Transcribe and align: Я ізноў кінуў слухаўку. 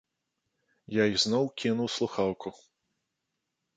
Я 1.01 1.05
ізноў 1.15 1.45
кінуў 1.65 1.87
слухаўку. 1.99 2.47